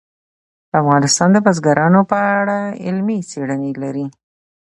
[0.79, 4.05] افغانستان د بزګانو په اړه علمي څېړنې لري.